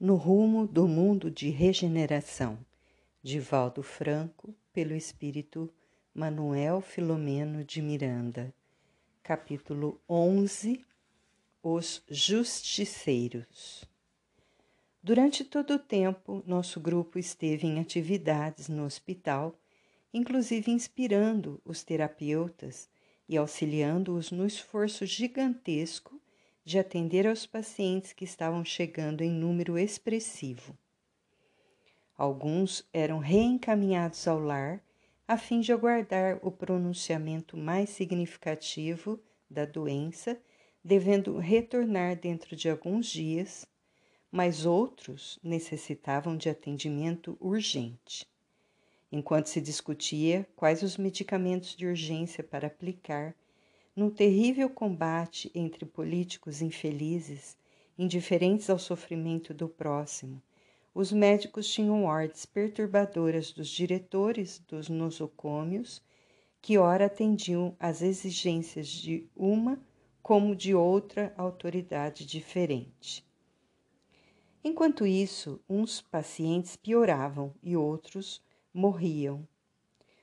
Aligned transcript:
No 0.00 0.14
rumo 0.14 0.64
do 0.64 0.86
mundo 0.86 1.28
de 1.28 1.48
regeneração, 1.48 2.56
de 3.20 3.40
Valdo 3.40 3.82
Franco, 3.82 4.54
pelo 4.72 4.94
espírito 4.94 5.68
Manuel 6.14 6.80
Filomeno 6.80 7.64
de 7.64 7.82
Miranda. 7.82 8.54
Capítulo 9.24 10.00
11 10.08 10.84
Os 11.60 12.00
Justiceiros. 12.08 13.84
Durante 15.02 15.42
todo 15.42 15.74
o 15.74 15.78
tempo, 15.80 16.44
nosso 16.46 16.78
grupo 16.78 17.18
esteve 17.18 17.66
em 17.66 17.80
atividades 17.80 18.68
no 18.68 18.84
hospital, 18.84 19.58
inclusive 20.14 20.70
inspirando 20.70 21.60
os 21.64 21.82
terapeutas 21.82 22.88
e 23.28 23.36
auxiliando-os 23.36 24.30
no 24.30 24.46
esforço 24.46 25.04
gigantesco 25.04 26.20
de 26.68 26.78
atender 26.78 27.26
aos 27.26 27.46
pacientes 27.46 28.12
que 28.12 28.26
estavam 28.26 28.62
chegando 28.62 29.22
em 29.22 29.30
número 29.30 29.78
expressivo. 29.78 30.76
Alguns 32.14 32.86
eram 32.92 33.20
reencaminhados 33.20 34.28
ao 34.28 34.38
lar 34.38 34.84
a 35.26 35.38
fim 35.38 35.60
de 35.60 35.72
aguardar 35.72 36.38
o 36.42 36.50
pronunciamento 36.50 37.56
mais 37.56 37.88
significativo 37.88 39.18
da 39.48 39.64
doença, 39.64 40.38
devendo 40.84 41.38
retornar 41.38 42.16
dentro 42.16 42.54
de 42.54 42.68
alguns 42.68 43.06
dias, 43.06 43.66
mas 44.30 44.66
outros 44.66 45.38
necessitavam 45.42 46.36
de 46.36 46.50
atendimento 46.50 47.34
urgente. 47.40 48.26
Enquanto 49.10 49.46
se 49.46 49.62
discutia 49.62 50.46
quais 50.54 50.82
os 50.82 50.98
medicamentos 50.98 51.74
de 51.74 51.86
urgência 51.86 52.44
para 52.44 52.66
aplicar, 52.66 53.34
no 53.98 54.12
terrível 54.12 54.70
combate 54.70 55.50
entre 55.52 55.84
políticos 55.84 56.62
infelizes, 56.62 57.58
indiferentes 57.98 58.70
ao 58.70 58.78
sofrimento 58.78 59.52
do 59.52 59.68
próximo, 59.68 60.40
os 60.94 61.10
médicos 61.10 61.68
tinham 61.68 62.04
ordens 62.04 62.46
perturbadoras 62.46 63.50
dos 63.50 63.66
diretores 63.68 64.62
dos 64.68 64.88
nosocômios, 64.88 66.00
que 66.62 66.78
ora 66.78 67.06
atendiam 67.06 67.74
às 67.76 68.00
exigências 68.00 68.86
de 68.86 69.26
uma 69.34 69.80
como 70.22 70.54
de 70.54 70.76
outra 70.76 71.34
autoridade 71.36 72.24
diferente. 72.24 73.26
Enquanto 74.62 75.04
isso, 75.04 75.60
uns 75.68 76.00
pacientes 76.00 76.76
pioravam 76.76 77.52
e 77.60 77.76
outros 77.76 78.40
morriam. 78.72 79.44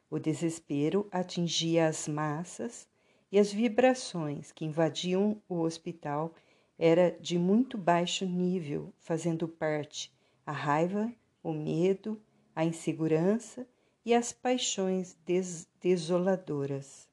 O 0.10 0.18
desespero 0.18 1.10
atingia 1.12 1.90
as 1.90 2.08
massas 2.08 2.88
e 3.36 3.38
as 3.38 3.52
vibrações 3.52 4.54
que 4.54 4.64
invadiam 4.64 5.42
o 5.50 5.60
hospital 5.60 6.34
era 6.80 7.12
de 7.20 7.38
muito 7.38 7.78
baixo 7.78 8.26
nível, 8.26 8.94
fazendo 8.98 9.46
parte 9.46 10.10
a 10.46 10.54
raiva, 10.54 11.12
o 11.44 11.52
medo, 11.52 12.18
a 12.56 12.64
insegurança 12.64 13.68
e 14.06 14.14
as 14.14 14.32
paixões 14.32 15.18
des 15.26 15.68
desoladoras. 15.82 17.10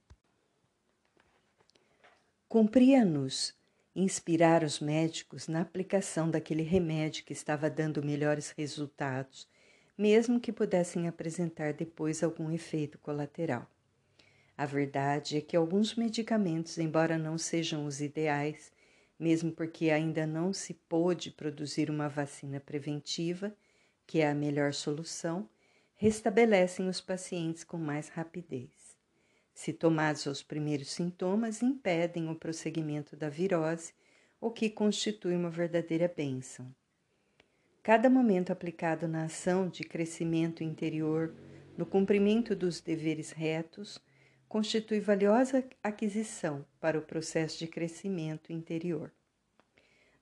Cumpria-nos 2.49 3.53
inspirar 3.93 4.63
os 4.63 4.79
médicos 4.79 5.49
na 5.49 5.63
aplicação 5.63 6.31
daquele 6.31 6.63
remédio 6.63 7.25
que 7.25 7.33
estava 7.33 7.69
dando 7.69 8.01
melhores 8.01 8.55
resultados 8.57 9.49
mesmo 9.99 10.39
que 10.41 10.53
pudessem 10.53 11.09
apresentar 11.09 11.73
depois 11.73 12.23
algum 12.23 12.51
efeito 12.51 12.97
colateral. 12.99 13.72
A 14.57 14.67
verdade 14.67 15.37
é 15.37 15.41
que 15.41 15.57
alguns 15.57 15.95
medicamentos, 15.95 16.79
embora 16.79 17.17
não 17.17 17.39
sejam 17.39 17.87
os 17.87 18.01
ideais, 18.01 18.71
mesmo 19.19 19.53
porque 19.53 19.91
ainda 19.91 20.27
não 20.27 20.53
se 20.53 20.75
pôde 20.75 21.31
produzir 21.31 21.91
uma 21.91 22.09
vacina 22.09 22.61
preventiva, 22.61 23.55
que 24.07 24.21
é 24.21 24.29
a 24.29 24.35
melhor 24.35 24.75
solução, 24.75 25.49
restabelecem 25.95 26.89
os 26.89 27.01
pacientes 27.01 27.65
com 27.65 27.79
mais 27.79 28.09
rapidez. 28.09 28.97
Se 29.55 29.73
tomados 29.73 30.27
aos 30.27 30.43
primeiros 30.43 30.91
sintomas, 30.91 31.63
impedem 31.63 32.29
o 32.29 32.35
prosseguimento 32.35 33.17
da 33.17 33.29
virose, 33.29 33.93
o 34.41 34.51
que 34.51 34.69
constitui 34.69 35.37
uma 35.37 35.51
verdadeira 35.51 36.13
bênção. 36.15 36.75
Cada 37.83 38.11
momento 38.11 38.51
aplicado 38.51 39.07
na 39.07 39.25
ação 39.25 39.69
de 39.69 39.85
crescimento 39.85 40.65
interior, 40.65 41.35
no 41.77 41.87
cumprimento 41.87 42.57
dos 42.57 42.81
deveres 42.81 43.31
retos, 43.31 44.01
constitui 44.53 45.01
valiosa 45.01 45.65
aquisição 45.83 46.63
para 46.79 46.99
o 46.99 47.01
processo 47.01 47.59
de 47.59 47.67
crescimento 47.67 48.53
interior. 48.53 49.11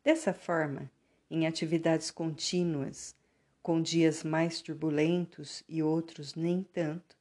Dessa 0.05 0.33
forma, 0.33 0.89
em 1.29 1.49
atividades 1.49 2.13
contínuas, 2.13 3.17
com 3.61 3.83
dias 3.83 4.23
mais 4.23 4.61
turbulentos 4.61 5.65
e 5.69 5.83
outros 5.83 6.37
nem 6.37 6.63
tanto, 6.63 7.17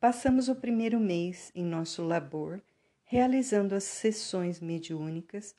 passamos 0.00 0.48
o 0.48 0.56
primeiro 0.56 0.98
mês 0.98 1.52
em 1.54 1.66
nosso 1.66 2.02
labor 2.02 2.62
realizando 3.04 3.74
as 3.74 3.84
sessões 3.84 4.58
mediúnicas 4.58 5.54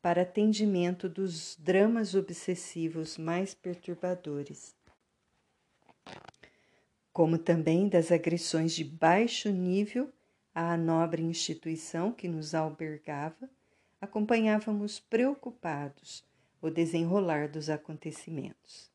para 0.00 0.22
atendimento 0.22 1.10
dos 1.10 1.58
dramas 1.60 2.14
obsessivos 2.14 3.18
mais 3.18 3.52
perturbadores, 3.52 4.74
como 7.12 7.36
também 7.36 7.86
das 7.86 8.10
agressões 8.10 8.72
de 8.72 8.82
baixo 8.82 9.50
nível 9.50 10.10
à 10.54 10.76
nobre 10.76 11.22
instituição 11.22 12.12
que 12.12 12.28
nos 12.28 12.54
albergava, 12.54 13.48
acompanhávamos 14.00 15.00
preocupados 15.00 16.22
o 16.60 16.68
desenrolar 16.68 17.48
dos 17.48 17.70
acontecimentos. 17.70 18.90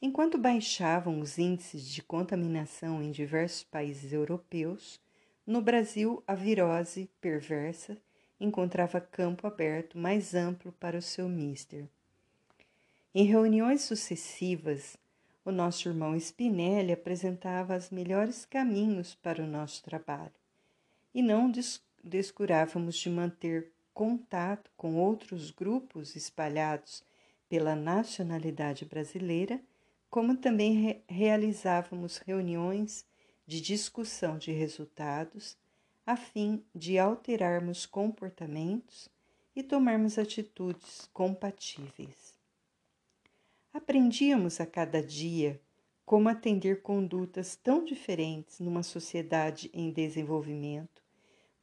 Enquanto 0.00 0.38
baixavam 0.38 1.20
os 1.20 1.38
índices 1.38 1.88
de 1.88 2.02
contaminação 2.02 3.02
em 3.02 3.10
diversos 3.10 3.64
países 3.64 4.12
europeus, 4.12 5.00
no 5.44 5.60
Brasil 5.60 6.22
a 6.26 6.34
virose 6.34 7.10
perversa 7.20 7.96
encontrava 8.38 9.00
campo 9.00 9.46
aberto 9.46 9.98
mais 9.98 10.34
amplo 10.34 10.72
para 10.72 10.98
o 10.98 11.02
seu 11.02 11.28
mister. 11.28 11.88
Em 13.14 13.24
reuniões 13.24 13.82
sucessivas, 13.82 14.96
o 15.44 15.50
nosso 15.50 15.88
irmão 15.88 16.16
Spinelli 16.16 16.92
apresentava 16.92 17.76
os 17.76 17.90
melhores 17.90 18.44
caminhos 18.44 19.14
para 19.14 19.42
o 19.42 19.46
nosso 19.46 19.82
trabalho 19.82 20.43
e 21.14 21.22
não 21.22 21.50
des 21.50 21.82
descurávamos 22.02 22.96
de 22.96 23.08
manter 23.08 23.72
contato 23.94 24.70
com 24.76 24.96
outros 24.96 25.50
grupos 25.50 26.16
espalhados 26.16 27.02
pela 27.48 27.74
nacionalidade 27.74 28.84
brasileira, 28.84 29.58
como 30.10 30.36
também 30.36 30.74
re 30.74 31.02
realizávamos 31.08 32.18
reuniões 32.18 33.06
de 33.46 33.60
discussão 33.60 34.36
de 34.36 34.52
resultados 34.52 35.56
a 36.06 36.16
fim 36.16 36.62
de 36.74 36.98
alterarmos 36.98 37.86
comportamentos 37.86 39.08
e 39.56 39.62
tomarmos 39.62 40.18
atitudes 40.18 41.08
compatíveis. 41.12 42.34
Aprendíamos 43.72 44.60
a 44.60 44.66
cada 44.66 45.02
dia 45.02 45.60
como 46.04 46.28
atender 46.28 46.82
condutas 46.82 47.56
tão 47.56 47.84
diferentes 47.84 48.60
numa 48.60 48.82
sociedade 48.82 49.70
em 49.72 49.90
desenvolvimento, 49.90 51.03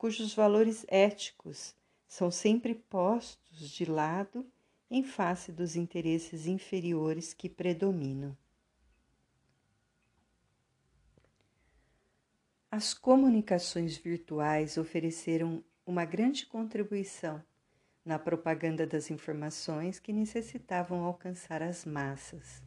cujos 0.02 0.34
valores 0.34 0.84
éticos 0.88 1.76
são 2.08 2.32
sempre 2.32 2.74
postos 2.74 3.70
de 3.70 3.86
lado 3.86 4.44
em 4.90 5.04
face 5.04 5.52
dos 5.52 5.76
interesses 5.76 6.48
inferiores 6.48 7.36
que 7.36 7.48
predominam. 7.48 8.36
As 12.72 12.96
comunicações 12.96 13.96
virtuais 13.96 14.76
ofereceram 14.76 15.64
uma 15.86 16.04
grande 16.04 16.48
contribuição 16.48 17.40
na 18.04 18.18
propaganda 18.18 18.88
das 18.88 19.12
informações 19.12 20.00
que 20.00 20.12
necessitavam 20.12 21.04
alcançar 21.04 21.62
as 21.62 21.86
massas. 21.86 22.64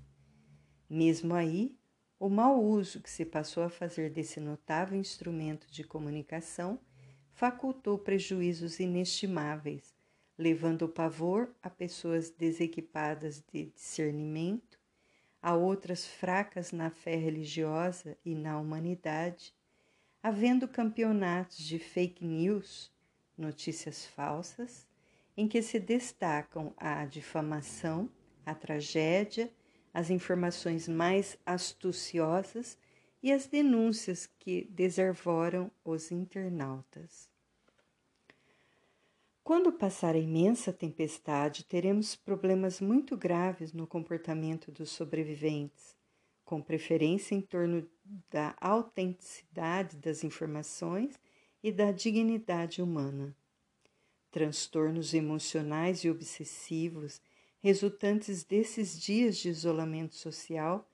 Mesmo 0.89 1.35
aí, 1.35 1.77
o 2.17 2.29
mau 2.29 2.63
uso 2.63 3.03
que 3.03 3.11
se 3.11 3.25
passou 3.25 3.65
a 3.65 3.69
fazer 3.69 4.09
desse 4.09 4.39
notável 4.39 4.97
instrumento 4.97 5.67
de 5.69 5.83
comunicação 5.83 6.79
facultou 7.35 7.99
prejuízos 7.99 8.81
inestimáveis, 8.81 9.95
levando 10.39 10.83
o 10.83 10.89
pavor 10.89 11.55
a 11.63 11.69
pessoas 11.69 12.31
desequipadas 12.31 13.45
de 13.53 13.67
discernimento, 13.67 14.79
a 15.43 15.55
outras 15.55 16.07
fracas 16.07 16.73
na 16.73 16.91
fé 16.91 17.17
religiosa 17.17 18.17
e 18.25 18.35
na 18.35 18.59
humanidade 18.59 19.55
havendo 20.25 20.67
campeonatos 20.67 21.59
de 21.59 21.79
fake 21.79 22.25
news, 22.25 22.91
notícias 23.37 24.07
falsas, 24.07 24.89
em 25.37 25.47
que 25.47 25.61
se 25.61 25.79
destacam 25.79 26.73
a 26.79 27.05
difamação, 27.05 28.09
a 28.47 28.55
tragédia, 28.55 29.53
as 29.93 30.09
informações 30.09 30.89
mais 30.89 31.37
astuciosas 31.45 32.79
e 33.25 33.33
as 33.33 33.47
denúncias 33.47 34.29
que 34.39 34.69
desarvoram 34.71 35.71
os 35.83 36.13
internautas. 36.13 37.31
Quando 39.43 39.73
passar 39.73 40.15
a 40.15 40.19
imensa 40.19 40.75
tempestade, 40.75 41.65
teremos 41.65 42.15
problemas 42.15 42.83
muito 42.83 43.17
graves 43.17 43.73
no 43.73 43.87
comportamento 43.87 44.71
dos 44.71 44.91
sobreviventes, 44.91 45.97
com 46.45 46.61
preferência 46.61 47.35
em 47.35 47.41
torno 47.41 47.89
da 48.31 48.55
autenticidade 48.61 49.97
das 49.97 50.23
informações 50.23 51.19
e 51.63 51.73
da 51.73 51.93
dignidade 51.93 52.83
humana. 52.83 53.35
Transtornos 54.31 55.15
emocionais 55.15 56.05
e 56.05 56.11
obsessivos 56.11 57.23
resultantes 57.63 58.45
desses 58.45 59.01
dias 59.01 59.39
de 59.39 59.49
isolamento 59.49 60.15
social 60.15 60.87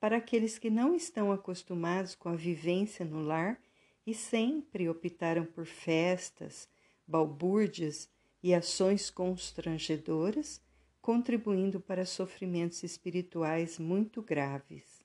para 0.00 0.16
aqueles 0.16 0.58
que 0.58 0.70
não 0.70 0.94
estão 0.94 1.32
acostumados 1.32 2.14
com 2.14 2.28
a 2.28 2.36
vivência 2.36 3.04
no 3.04 3.20
lar 3.20 3.60
e 4.06 4.12
sempre 4.12 4.88
optaram 4.88 5.44
por 5.44 5.66
festas, 5.66 6.68
balbúrdias 7.06 8.08
e 8.42 8.54
ações 8.54 9.10
constrangedoras, 9.10 10.60
contribuindo 11.00 11.80
para 11.80 12.04
sofrimentos 12.04 12.82
espirituais 12.82 13.78
muito 13.78 14.22
graves. 14.22 15.04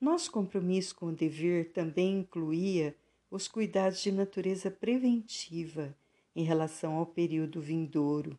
Nosso 0.00 0.32
compromisso 0.32 0.96
com 0.96 1.06
o 1.06 1.14
dever 1.14 1.70
também 1.72 2.18
incluía 2.20 2.96
os 3.30 3.46
cuidados 3.46 4.00
de 4.00 4.10
natureza 4.10 4.70
preventiva 4.70 5.96
em 6.34 6.42
relação 6.42 6.96
ao 6.96 7.06
período 7.06 7.60
vindouro, 7.60 8.36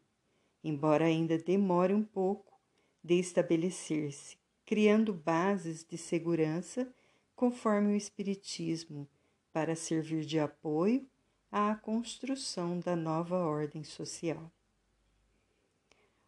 embora 0.64 1.06
ainda 1.06 1.38
demore 1.38 1.94
um 1.94 2.04
pouco 2.04 2.60
de 3.04 3.16
estabelecer-se, 3.16 4.38
criando 4.66 5.14
bases 5.14 5.84
de 5.84 5.98
segurança 5.98 6.94
conforme 7.36 7.94
o 7.94 7.98
Espiritismo, 7.98 9.08
para 9.52 9.76
servir 9.76 10.26
de 10.26 10.40
apoio 10.40 11.08
à 11.52 11.76
construção 11.76 12.80
da 12.80 12.96
nova 12.96 13.38
ordem 13.38 13.84
social. 13.84 14.52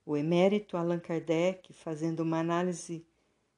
O 0.05 0.15
emérito 0.15 0.77
Allan 0.77 0.99
Kardec, 0.99 1.73
fazendo 1.73 2.19
uma 2.19 2.39
análise 2.39 3.03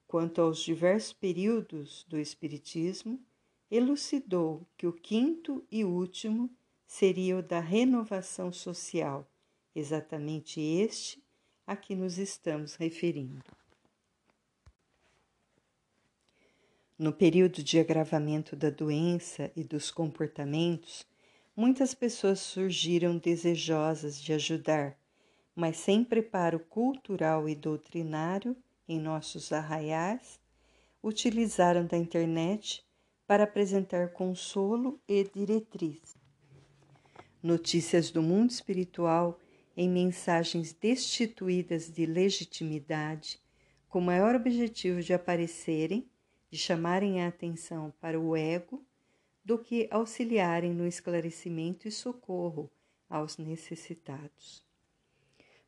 quanto 0.07 0.39
aos 0.39 0.59
diversos 0.59 1.12
períodos 1.12 2.06
do 2.07 2.18
Espiritismo, 2.18 3.19
elucidou 3.69 4.65
que 4.77 4.88
o 4.88 4.94
quinto 4.94 5.65
e 5.69 5.83
último 5.83 6.50
seria 6.85 7.38
o 7.38 7.44
da 7.44 7.59
renovação 7.59 8.53
social, 8.53 9.29
exatamente 9.75 10.62
este 10.62 11.21
a 11.65 11.75
que 11.75 11.94
nos 11.94 12.18
estamos 12.18 12.75
referindo. 12.75 13.44
No 16.99 17.13
período 17.13 17.61
de 17.61 17.77
agravamento 17.77 18.55
da 18.55 18.71
doença 18.71 19.51
e 19.55 19.63
dos 19.63 19.91
comportamentos, 19.91 21.05
muitas 21.55 21.94
pessoas 21.94 22.39
surgiram 22.39 23.19
desejosas 23.19 24.19
de 24.19 24.33
ajudar, 24.33 24.97
mas 25.55 25.77
sem 25.77 26.03
preparo 26.03 26.59
cultural 26.59 27.47
e 27.47 27.53
doutrinário 27.53 28.57
em 28.89 28.99
nossos 28.99 29.51
arraiais, 29.51 30.39
utilizaram 31.03 31.85
da 31.85 31.95
internet 31.95 32.83
para 33.27 33.43
apresentar 33.43 34.11
consolo 34.13 35.00
e 35.07 35.23
diretriz. 35.23 36.15
Notícias 37.43 38.09
do 38.09 38.23
mundo 38.23 38.50
espiritual 38.50 39.39
em 39.75 39.88
mensagens 39.88 40.73
destituídas 40.73 41.91
de 41.91 42.07
legitimidade, 42.07 43.39
com 43.88 44.01
maior 44.01 44.33
objetivo 44.33 45.00
de 45.00 45.13
aparecerem 45.13 46.09
de 46.49 46.57
chamarem 46.57 47.21
a 47.21 47.27
atenção 47.27 47.94
para 47.99 48.19
o 48.19 48.35
ego 48.35 48.85
do 49.44 49.57
que 49.57 49.88
auxiliarem 49.91 50.73
no 50.73 50.85
esclarecimento 50.85 51.88
e 51.88 51.91
socorro 51.91 52.69
aos 53.09 53.38
necessitados. 53.38 54.63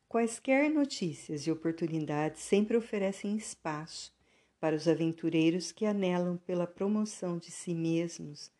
Quaisquer 0.08 0.68
notícias 0.70 1.46
e 1.46 1.50
oportunidades 1.50 2.42
sempre 2.42 2.76
oferecem 2.76 3.36
espaço 3.36 4.12
para 4.58 4.76
os 4.76 4.86
aventureiros 4.86 5.72
que 5.72 5.86
anelam 5.86 6.36
pela 6.36 6.66
promoção 6.66 7.38
de 7.38 7.50
si 7.50 7.74
mesmos, 7.74 8.50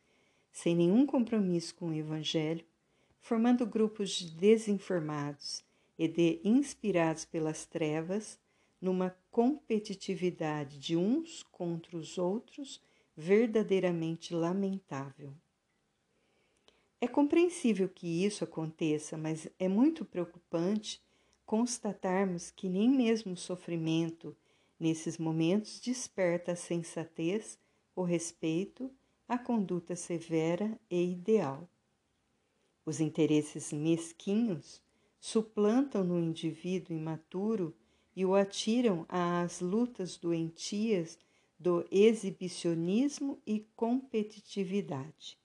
sem 0.50 0.74
nenhum 0.74 1.04
compromisso 1.04 1.74
com 1.74 1.90
o 1.90 1.94
Evangelho, 1.94 2.64
formando 3.20 3.66
grupos 3.66 4.10
de 4.10 4.30
desinformados 4.30 5.62
e 5.98 6.08
de 6.08 6.40
inspirados 6.42 7.24
pelas 7.24 7.66
trevas 7.66 8.38
numa 8.80 9.16
competitividade 9.30 10.78
de 10.78 10.96
uns 10.96 11.42
contra 11.42 11.96
os 11.96 12.16
outros 12.18 12.80
verdadeiramente 13.16 14.34
lamentável. 14.34 15.34
É 17.00 17.08
compreensível 17.08 17.88
que 17.88 18.24
isso 18.24 18.44
aconteça, 18.44 19.16
mas 19.16 19.48
é 19.58 19.68
muito 19.68 20.04
preocupante 20.04 21.02
constatarmos 21.44 22.50
que 22.50 22.68
nem 22.68 22.88
mesmo 22.88 23.32
o 23.32 23.36
sofrimento 23.36 24.36
nesses 24.78 25.18
momentos 25.18 25.80
desperta 25.80 26.52
a 26.52 26.56
sensatez, 26.56 27.58
o 27.94 28.02
respeito, 28.02 28.90
a 29.28 29.38
conduta 29.38 29.96
severa 29.96 30.78
e 30.90 31.12
ideal. 31.12 31.68
Os 32.84 33.00
interesses 33.00 33.72
mesquinhos 33.72 34.82
suplantam 35.20 36.02
no 36.02 36.18
indivíduo 36.18 36.96
imaturo 36.96 37.74
e 38.14 38.24
o 38.24 38.34
atiram 38.34 39.06
às 39.08 39.60
lutas 39.60 40.16
doentias 40.16 41.18
do 41.58 41.86
exibicionismo 41.90 43.38
e 43.46 43.60
competitividade. 43.76 45.38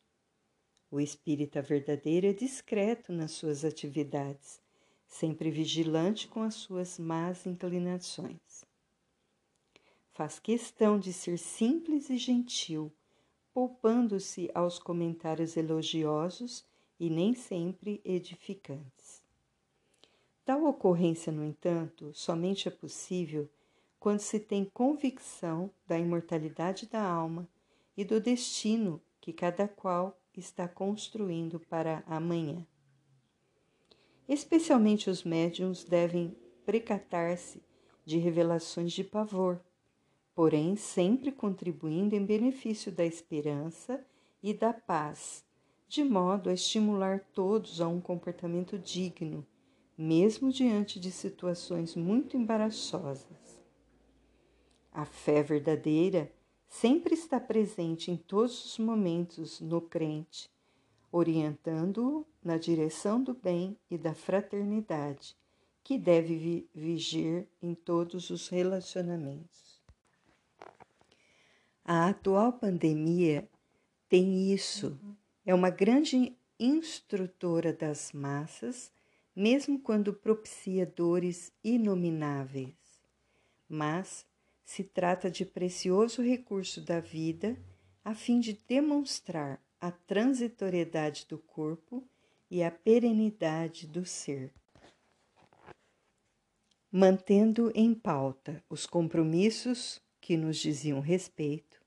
O 0.89 1.01
espírita 1.01 1.61
verdadeiro 1.61 2.27
é 2.27 2.33
discreto 2.33 3.11
nas 3.11 3.31
suas 3.31 3.65
atividades, 3.65 4.61
sempre 5.07 5.51
vigilante 5.51 6.27
com 6.27 6.41
as 6.41 6.55
suas 6.55 6.97
más 6.97 7.45
inclinações. 7.45 8.63
Faz 10.11 10.39
questão 10.39 10.97
de 10.97 11.11
ser 11.11 11.37
simples 11.37 12.09
e 12.09 12.17
gentil, 12.17 12.89
poupando-se 13.53 14.49
aos 14.55 14.79
comentários 14.79 15.57
elogiosos 15.57 16.63
e 16.97 17.09
nem 17.09 17.33
sempre 17.33 17.99
edificantes. 18.05 19.24
Tal 20.45 20.63
ocorrência, 20.63 21.31
no 21.31 21.43
entanto, 21.43 22.11
somente 22.13 22.67
é 22.67 22.71
possível 22.71 23.49
quando 23.99 24.19
se 24.19 24.39
tem 24.39 24.63
convicção 24.63 25.71
da 25.87 25.97
imortalidade 25.97 26.85
da 26.85 27.01
alma 27.01 27.49
e 27.97 28.05
do 28.05 28.21
destino 28.21 29.01
que 29.19 29.33
cada 29.33 29.67
qual 29.67 30.15
está 30.37 30.67
construindo 30.67 31.59
para 31.59 32.03
amanhã. 32.05 32.63
Especialmente 34.29 35.09
os 35.09 35.23
médiums 35.23 35.83
devem 35.83 36.37
precatar-se 36.63 37.63
de 38.05 38.19
revelações 38.19 38.91
de 38.93 39.03
pavor, 39.03 39.59
porém 40.35 40.75
sempre 40.75 41.31
contribuindo 41.31 42.15
em 42.15 42.23
benefício 42.23 42.91
da 42.91 43.03
esperança 43.03 44.05
e 44.43 44.53
da 44.53 44.71
paz, 44.71 45.43
de 45.87 46.03
modo 46.03 46.51
a 46.51 46.53
estimular 46.53 47.21
todos 47.33 47.81
a 47.81 47.87
um 47.87 47.99
comportamento 47.99 48.77
digno 48.77 49.43
mesmo 49.97 50.51
diante 50.51 50.99
de 50.99 51.11
situações 51.11 51.95
muito 51.95 52.35
embaraçosas. 52.35 53.61
A 54.91 55.05
fé 55.05 55.41
verdadeira 55.41 56.31
sempre 56.67 57.13
está 57.13 57.39
presente 57.39 58.11
em 58.11 58.17
todos 58.17 58.65
os 58.65 58.79
momentos 58.79 59.61
no 59.61 59.81
crente, 59.81 60.49
orientando-o 61.11 62.25
na 62.43 62.57
direção 62.57 63.21
do 63.21 63.33
bem 63.33 63.77
e 63.89 63.97
da 63.97 64.13
fraternidade, 64.13 65.35
que 65.83 65.97
deve 65.97 66.67
vigir 66.73 67.47
em 67.61 67.73
todos 67.73 68.29
os 68.29 68.49
relacionamentos. 68.49 69.81
A 71.83 72.09
atual 72.09 72.53
pandemia 72.53 73.47
tem 74.09 74.51
isso, 74.51 74.97
é 75.45 75.53
uma 75.53 75.69
grande 75.69 76.35
instrutora 76.59 77.71
das 77.71 78.11
massas 78.11 78.91
mesmo 79.35 79.79
quando 79.79 80.13
propicia 80.13 80.85
dores 80.85 81.51
inomináveis. 81.63 82.75
Mas 83.67 84.25
se 84.63 84.83
trata 84.83 85.29
de 85.29 85.45
precioso 85.45 86.21
recurso 86.21 86.81
da 86.81 86.99
vida 86.99 87.57
a 88.03 88.15
fim 88.15 88.39
de 88.39 88.53
demonstrar 88.67 89.61
a 89.81 89.91
transitoriedade 89.91 91.25
do 91.27 91.37
corpo 91.37 92.07
e 92.49 92.63
a 92.63 92.71
perenidade 92.71 93.87
do 93.87 94.05
ser. 94.05 94.53
Mantendo 96.91 97.71
em 97.75 97.93
pauta 97.93 98.63
os 98.69 98.85
compromissos 98.85 100.01
que 100.21 100.37
nos 100.37 100.57
diziam 100.57 100.99
respeito, 101.01 101.83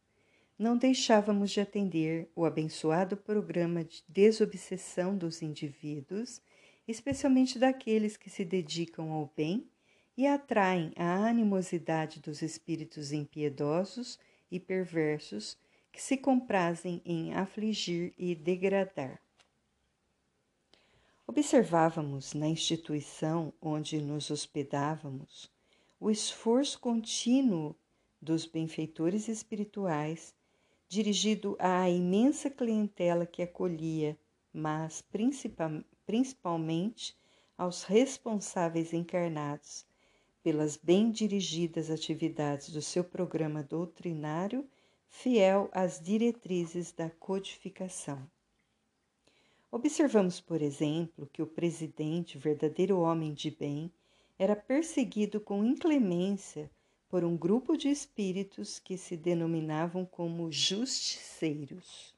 não 0.59 0.77
deixávamos 0.77 1.51
de 1.51 1.61
atender 1.61 2.31
o 2.35 2.45
abençoado 2.45 3.17
programa 3.17 3.85
de 3.85 4.05
desobsessão 4.09 5.17
dos 5.17 5.41
indivíduos 5.41 6.43
especialmente 6.89 7.59
daqueles 7.59 8.17
que 8.17 8.31
se 8.31 8.45
dedicam 8.45 9.13
ao 9.13 9.31
bem 9.37 9.71
e 10.17 10.27
atraem 10.27 10.93
a 10.97 11.29
animosidade 11.29 12.19
dos 12.19 12.41
espíritos 12.41 13.13
impiedosos 13.13 14.19
e 14.51 14.59
perversos 14.59 15.59
que 15.93 16.03
se 16.03 16.17
comprazem 16.17 17.03
em 17.05 17.35
afligir 17.35 18.15
e 18.17 18.35
degradar. 18.35 19.21
Observávamos 21.27 22.33
na 22.33 22.49
instituição 22.49 23.53
onde 23.61 24.01
nos 24.01 24.31
hospedávamos 24.31 25.53
o 26.01 26.11
esforço 26.11 26.81
contínuo 26.81 27.77
dos 28.21 28.47
benfeitores 28.47 29.29
espirituais 29.29 30.35
dirigido 30.89 31.55
à 31.59 31.89
imensa 31.89 32.49
clientela 32.49 33.27
que 33.27 33.43
acolhia, 33.43 34.19
mas 34.53 35.03
principalmente 36.09 37.15
aos 37.59 37.83
responsáveis 37.83 38.95
encarnados 38.95 39.85
pelas 40.43 40.75
bem 40.75 41.11
dirigidas 41.11 41.91
atividades 41.91 42.71
do 42.71 42.81
seu 42.81 43.05
programa 43.05 43.63
doutrinário, 43.63 44.67
fiel 45.11 45.69
às 45.71 46.01
diretrizes 46.01 46.93
da 46.93 47.11
codificação. 47.11 48.27
Observamos, 49.71 50.41
por 50.41 50.63
exemplo, 50.63 51.29
que 51.31 51.43
o 51.43 51.47
presidente, 51.47 52.39
verdadeiro 52.39 53.01
homem 53.01 53.35
de 53.35 53.51
bem, 53.51 53.93
era 54.39 54.57
perseguido 54.57 55.39
com 55.39 55.63
inclemência 55.63 56.71
por 57.11 57.23
um 57.23 57.37
grupo 57.37 57.77
de 57.77 57.91
espíritos 57.91 58.79
que 58.79 58.97
se 58.97 59.15
denominavam 59.15 60.07
como 60.07 60.51
justiceiros. 60.51 62.15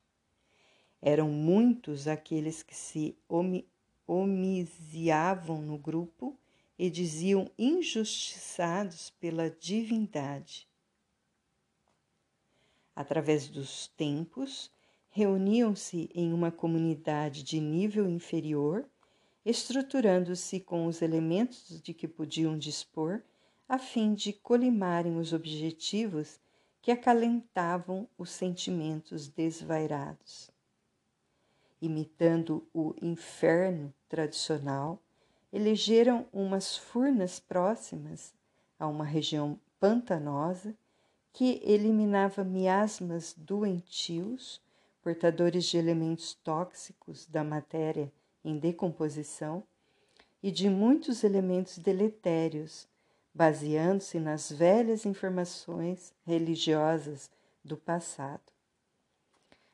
Eram 1.02 1.28
muitos 1.28 2.06
aqueles 2.06 2.62
que 2.62 2.76
se 2.76 3.16
omisiavam 4.10 5.62
no 5.62 5.78
grupo 5.78 6.36
e 6.76 6.90
diziam 6.90 7.48
injustiçados 7.56 9.10
pela 9.20 9.48
divindade. 9.48 10.66
Através 12.96 13.48
dos 13.48 13.86
tempos, 13.86 14.68
reuniam-se 15.10 16.10
em 16.12 16.32
uma 16.32 16.50
comunidade 16.50 17.44
de 17.44 17.60
nível 17.60 18.10
inferior, 18.10 18.84
estruturando-se 19.44 20.58
com 20.58 20.86
os 20.86 21.02
elementos 21.02 21.80
de 21.80 21.94
que 21.94 22.08
podiam 22.08 22.58
dispor, 22.58 23.22
a 23.68 23.78
fim 23.78 24.12
de 24.12 24.32
colimarem 24.32 25.18
os 25.18 25.32
objetivos 25.32 26.40
que 26.82 26.90
acalentavam 26.90 28.08
os 28.18 28.30
sentimentos 28.30 29.28
desvairados 29.28 30.50
imitando 31.80 32.66
o 32.74 32.94
inferno 33.00 33.92
tradicional, 34.08 34.98
elegeram 35.52 36.26
umas 36.32 36.76
furnas 36.76 37.40
próximas 37.40 38.32
a 38.78 38.86
uma 38.86 39.04
região 39.04 39.58
pantanosa 39.78 40.74
que 41.32 41.60
eliminava 41.64 42.44
miasmas 42.44 43.34
doentios, 43.36 44.60
portadores 45.02 45.64
de 45.64 45.78
elementos 45.78 46.34
tóxicos 46.34 47.26
da 47.26 47.42
matéria 47.42 48.12
em 48.44 48.58
decomposição 48.58 49.62
e 50.42 50.50
de 50.50 50.68
muitos 50.68 51.22
elementos 51.24 51.78
deletérios, 51.78 52.88
baseando-se 53.34 54.18
nas 54.18 54.50
velhas 54.50 55.06
informações 55.06 56.12
religiosas 56.26 57.30
do 57.64 57.76
passado. 57.76 58.40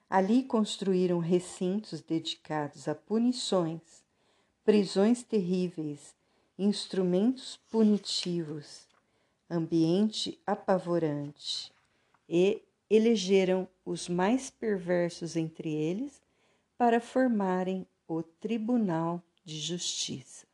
Ali 0.08 0.44
construíram 0.44 1.18
recintos 1.18 2.00
dedicados 2.00 2.86
a 2.86 2.94
punições, 2.94 4.04
prisões 4.64 5.22
terríveis, 5.22 6.14
instrumentos 6.58 7.58
punitivos, 7.68 8.86
ambiente 9.50 10.38
apavorante 10.46 11.72
e 12.28 12.62
elegeram 12.88 13.68
os 13.84 14.08
mais 14.08 14.48
perversos 14.48 15.36
entre 15.36 15.72
eles 15.72 16.22
para 16.78 17.00
formarem 17.00 17.86
o 18.06 18.22
Tribunal 18.22 19.22
de 19.44 19.58
Justiça. 19.58 20.45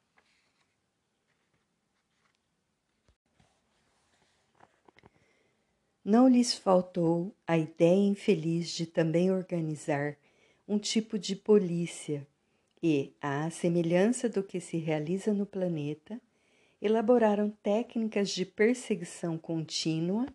Não 6.04 6.26
lhes 6.26 6.52
faltou 6.52 7.32
a 7.46 7.56
ideia 7.56 7.94
infeliz 7.94 8.70
de 8.70 8.86
também 8.86 9.30
organizar 9.30 10.16
um 10.66 10.76
tipo 10.76 11.16
de 11.16 11.36
polícia 11.36 12.26
e, 12.82 13.14
à 13.20 13.48
semelhança 13.50 14.28
do 14.28 14.42
que 14.42 14.58
se 14.58 14.78
realiza 14.78 15.32
no 15.32 15.46
planeta, 15.46 16.20
elaboraram 16.80 17.50
técnicas 17.62 18.30
de 18.30 18.44
perseguição 18.44 19.38
contínua 19.38 20.26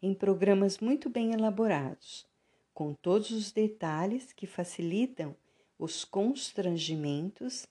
em 0.00 0.14
programas 0.14 0.78
muito 0.78 1.10
bem 1.10 1.34
elaborados, 1.34 2.26
com 2.72 2.94
todos 2.94 3.30
os 3.32 3.52
detalhes 3.52 4.32
que 4.32 4.46
facilitam 4.46 5.36
os 5.78 6.06
constrangimentos 6.06 7.66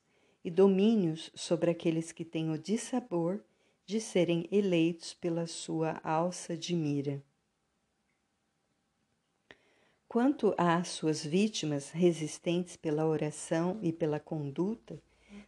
e 0.45 0.51
domínios 0.51 1.31
sobre 1.33 1.71
aqueles 1.71 2.11
que 2.11 2.23
têm 2.23 2.51
o 2.51 2.57
dissabor 2.57 3.43
de 3.83 3.99
serem 3.99 4.47
eleitos 4.51 5.15
pela 5.15 5.47
sua 5.47 5.99
alça 6.03 6.55
de 6.55 6.75
mira. 6.75 7.30
Quanto 10.11 10.53
às 10.57 10.89
suas 10.89 11.25
vítimas 11.25 11.89
resistentes 11.91 12.75
pela 12.75 13.05
oração 13.05 13.79
e 13.81 13.93
pela 13.93 14.19
conduta, 14.19 15.01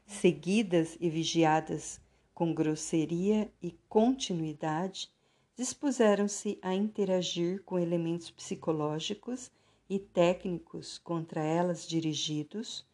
seguidas 0.06 0.96
e 1.02 1.10
vigiadas 1.10 2.00
com 2.34 2.54
grosseria 2.54 3.52
e 3.62 3.78
continuidade, 3.90 5.12
dispuseram-se 5.58 6.58
a 6.62 6.74
interagir 6.74 7.62
com 7.64 7.78
elementos 7.78 8.32
psicológicos 8.32 9.52
e 9.90 10.00
técnicos 10.00 10.98
contra 10.98 11.44
elas 11.44 11.86
dirigidos, 11.86 12.86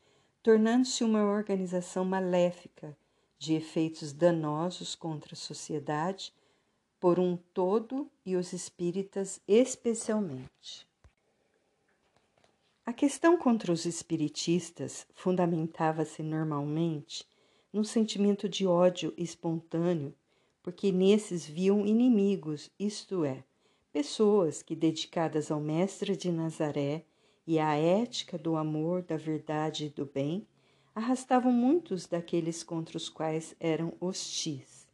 tornando-se 0.41 1.03
uma 1.03 1.23
organização 1.23 2.03
maléfica 2.03 2.97
de 3.38 3.53
efeitos 3.53 4.11
danosos 4.11 4.95
contra 4.95 5.35
a 5.35 5.38
sociedade, 5.38 6.33
por 6.99 7.19
um 7.19 7.38
todo 7.53 8.09
e 8.25 8.35
os 8.35 8.53
espíritas 8.53 9.39
especialmente. 9.47 10.88
A 12.89 12.91
questão 12.91 13.38
contra 13.38 13.72
os 13.72 13.86
espiritistas 13.86 15.05
fundamentava-se 15.13 16.24
normalmente 16.24 17.24
num 17.72 17.84
sentimento 17.84 18.50
de 18.50 18.65
ódio 18.65 19.13
espontâneo, 19.15 20.12
porque 20.63 20.91
nesses 20.91 21.46
viam 21.46 21.86
inimigos, 21.86 22.72
isto 22.79 23.24
é, 23.24 23.43
pessoas 23.93 24.63
que, 24.63 24.75
dedicadas 24.75 25.51
ao 25.51 25.60
Mestre 25.60 26.17
de 26.17 26.31
Nazaré 26.31 27.05
e 27.46 27.60
à 27.60 27.75
ética 27.75 28.39
do 28.39 28.55
amor, 28.55 29.03
da 29.03 29.17
verdade 29.17 29.86
e 29.86 29.89
do 29.89 30.08
bem, 30.08 30.48
arrastavam 30.96 31.51
muitos 31.51 32.08
daqueles 32.08 32.63
contra 32.63 32.98
os 32.98 33.08
quais 33.08 33.55
eram 33.60 33.93
hostis. 34.00 34.88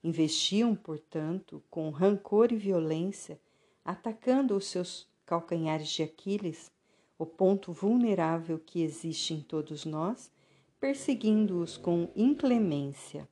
Investiam, 0.00 0.76
portanto, 0.76 1.60
com 1.68 1.90
rancor 1.90 2.52
e 2.52 2.56
violência, 2.56 3.40
atacando 3.84 4.56
os 4.56 4.66
seus 4.66 5.10
calcanhares 5.26 5.88
de 5.88 6.04
Aquiles 6.04 6.70
o 7.18 7.24
ponto 7.24 7.72
vulnerável 7.72 8.58
que 8.58 8.82
existe 8.82 9.34
em 9.34 9.40
todos 9.40 9.84
nós, 9.84 10.30
perseguindo-os 10.78 11.76
com 11.76 12.10
inclemência. 12.14 13.28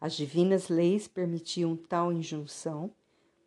As 0.00 0.14
divinas 0.14 0.68
leis 0.68 1.08
permitiam 1.08 1.76
tal 1.76 2.12
injunção, 2.12 2.90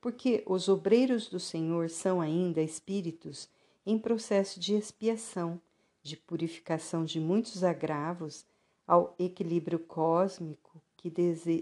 porque 0.01 0.43
os 0.45 0.67
obreiros 0.67 1.29
do 1.29 1.39
Senhor 1.39 1.89
são 1.89 2.19
ainda 2.19 2.61
espíritos 2.61 3.49
em 3.85 3.97
processo 3.97 4.59
de 4.59 4.73
expiação, 4.73 5.61
de 6.01 6.17
purificação 6.17 7.05
de 7.05 7.19
muitos 7.19 7.63
agravos 7.63 8.45
ao 8.85 9.15
equilíbrio 9.17 9.79
cósmico 9.79 10.81
que, 10.97 11.11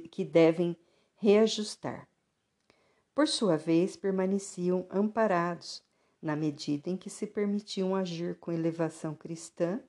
que 0.10 0.26
devem 0.26 0.76
reajustar. 1.18 2.08
Por 3.14 3.28
sua 3.28 3.58
vez, 3.58 3.96
permaneciam 3.96 4.88
amparados 4.90 5.84
na 6.22 6.36
medida 6.36 6.90
em 6.90 6.96
que 6.96 7.10
se 7.10 7.26
permitiam 7.26 7.96
agir 7.96 8.36
com 8.36 8.52
elevação 8.52 9.16
cristã 9.16 9.82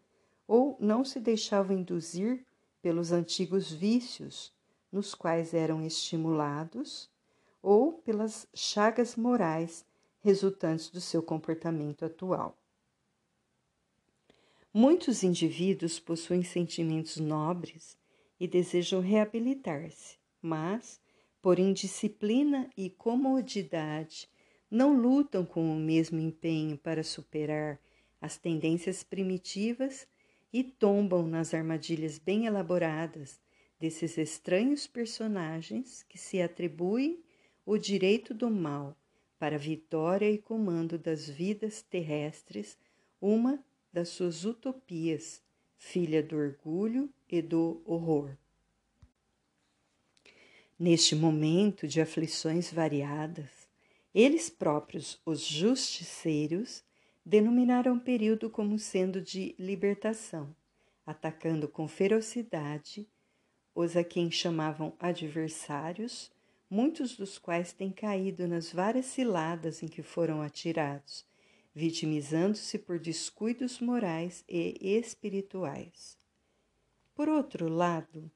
ou 0.46 0.76
não 0.80 1.04
se 1.04 1.20
deixavam 1.20 1.76
induzir 1.76 2.44
pelos 2.80 3.12
antigos 3.12 3.70
vícios 3.70 4.52
nos 4.90 5.14
quais 5.14 5.54
eram 5.54 5.84
estimulados 5.84 7.10
ou 7.62 7.92
pelas 7.92 8.46
chagas 8.54 9.14
morais 9.14 9.84
resultantes 10.20 10.90
do 10.90 11.00
seu 11.00 11.22
comportamento 11.22 12.04
atual. 12.04 12.56
Muitos 14.74 15.22
indivíduos 15.22 16.00
possuem 16.00 16.42
sentimentos 16.42 17.18
nobres 17.18 17.96
e 18.40 18.48
desejam 18.48 19.00
reabilitar-se, 19.00 20.16
mas, 20.40 21.00
por 21.42 21.58
indisciplina 21.58 22.70
e 22.76 22.88
comodidade, 22.88 24.28
não 24.72 24.98
lutam 24.98 25.44
com 25.44 25.70
o 25.70 25.78
mesmo 25.78 26.18
empenho 26.18 26.78
para 26.78 27.04
superar 27.04 27.78
as 28.18 28.38
tendências 28.38 29.02
primitivas 29.02 30.08
e 30.50 30.64
tombam 30.64 31.26
nas 31.26 31.52
armadilhas 31.52 32.18
bem 32.18 32.46
elaboradas 32.46 33.38
desses 33.78 34.16
estranhos 34.16 34.86
personagens 34.86 36.02
que 36.08 36.16
se 36.16 36.40
atribuem 36.40 37.22
o 37.66 37.76
direito 37.76 38.32
do 38.32 38.50
mal 38.50 38.96
para 39.38 39.58
vitória 39.58 40.30
e 40.30 40.38
comando 40.38 40.96
das 40.96 41.28
vidas 41.28 41.82
terrestres, 41.82 42.78
uma 43.20 43.62
das 43.92 44.08
suas 44.08 44.46
utopias, 44.46 45.42
filha 45.76 46.22
do 46.22 46.34
orgulho 46.34 47.10
e 47.28 47.42
do 47.42 47.82
horror. 47.84 48.38
Neste 50.78 51.14
momento 51.14 51.86
de 51.86 52.00
aflições 52.00 52.72
variadas, 52.72 53.61
eles 54.14 54.50
próprios, 54.50 55.20
os 55.24 55.40
justiceiros, 55.40 56.84
denominaram 57.24 57.96
o 57.96 58.00
período 58.00 58.50
como 58.50 58.78
sendo 58.78 59.20
de 59.20 59.54
libertação, 59.58 60.54
atacando 61.06 61.68
com 61.68 61.88
ferocidade 61.88 63.08
os 63.74 63.96
a 63.96 64.04
quem 64.04 64.30
chamavam 64.30 64.94
adversários, 64.98 66.30
muitos 66.68 67.16
dos 67.16 67.38
quais 67.38 67.72
têm 67.72 67.90
caído 67.90 68.46
nas 68.46 68.72
várias 68.72 69.06
ciladas 69.06 69.82
em 69.82 69.88
que 69.88 70.02
foram 70.02 70.42
atirados, 70.42 71.24
vitimizando-se 71.74 72.78
por 72.78 72.98
descuidos 72.98 73.80
morais 73.80 74.44
e 74.48 74.78
espirituais. 74.98 76.18
Por 77.14 77.28
outro 77.28 77.68
lado, 77.68 78.30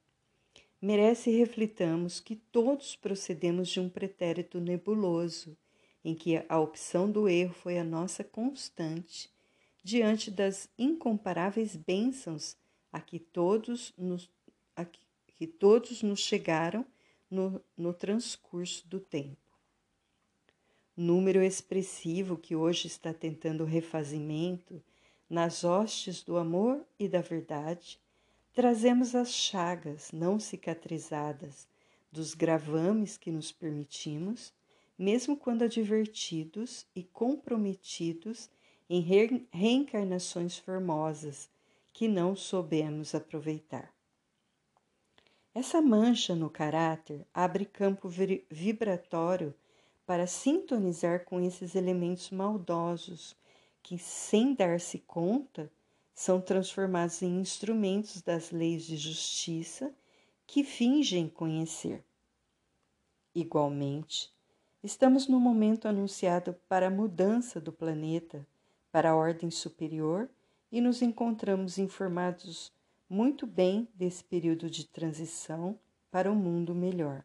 merece 0.81 1.31
reflitamos 1.31 2.19
que 2.19 2.35
todos 2.35 2.95
procedemos 2.95 3.69
de 3.69 3.79
um 3.79 3.89
pretérito 3.89 4.59
nebuloso, 4.59 5.57
em 6.07 6.15
que 6.15 6.41
a 6.47 6.57
opção 6.57 7.11
do 7.11 7.27
erro 7.27 7.53
foi 7.53 7.77
a 7.77 7.83
nossa 7.83 8.23
constante, 8.23 9.29
diante 9.83 10.31
das 10.31 10.69
incomparáveis 10.79 11.75
bênçãos 11.75 12.55
a 12.93 13.01
que 13.01 13.19
todos 13.19 13.93
nos, 13.97 14.31
a 14.73 14.85
que 14.85 15.45
todos 15.45 16.01
nos 16.03 16.21
chegaram 16.21 16.85
no, 17.29 17.61
no 17.75 17.93
transcurso 17.93 18.87
do 18.87 19.01
tempo. 19.01 19.35
Número 20.95 21.43
expressivo 21.43 22.37
que 22.37 22.55
hoje 22.55 22.87
está 22.87 23.13
tentando 23.13 23.65
refazimento 23.65 24.81
nas 25.29 25.65
hostes 25.65 26.23
do 26.23 26.37
amor 26.37 26.87
e 26.97 27.09
da 27.09 27.19
verdade, 27.19 27.99
trazemos 28.53 29.13
as 29.13 29.33
chagas 29.33 30.13
não 30.13 30.39
cicatrizadas 30.39 31.67
dos 32.09 32.33
gravames 32.33 33.17
que 33.17 33.29
nos 33.29 33.51
permitimos, 33.51 34.53
mesmo 34.97 35.37
quando 35.37 35.63
advertidos 35.63 36.85
e 36.95 37.03
comprometidos 37.03 38.49
em 38.89 39.01
re 39.01 39.47
reencarnações 39.51 40.57
formosas 40.57 41.49
que 41.93 42.07
não 42.07 42.35
soubemos 42.35 43.13
aproveitar. 43.13 43.93
Essa 45.53 45.81
mancha 45.81 46.35
no 46.35 46.49
caráter 46.49 47.25
abre 47.33 47.65
campo 47.65 48.07
vibratório 48.49 49.53
para 50.05 50.27
sintonizar 50.27 51.25
com 51.25 51.41
esses 51.41 51.75
elementos 51.75 52.29
maldosos 52.29 53.35
que, 53.81 53.97
sem 53.97 54.53
dar-se 54.53 54.99
conta, 54.99 55.71
são 56.13 56.39
transformados 56.39 57.21
em 57.21 57.39
instrumentos 57.39 58.21
das 58.21 58.51
leis 58.51 58.85
de 58.85 58.97
justiça 58.97 59.93
que 60.45 60.63
fingem 60.63 61.27
conhecer. 61.27 62.03
Igualmente, 63.33 64.31
estamos 64.83 65.27
no 65.27 65.39
momento 65.39 65.87
anunciado 65.87 66.53
para 66.67 66.87
a 66.87 66.91
mudança 66.91 67.59
do 67.59 67.71
planeta 67.71 68.45
para 68.91 69.11
a 69.11 69.15
ordem 69.15 69.51
superior 69.51 70.29
e 70.71 70.79
nos 70.81 71.01
encontramos 71.01 71.77
informados 71.77 72.71
muito 73.09 73.47
bem 73.47 73.87
desse 73.93 74.23
período 74.23 74.69
de 74.69 74.85
transição 74.85 75.77
para 76.11 76.31
um 76.31 76.35
mundo 76.35 76.75
melhor. 76.75 77.23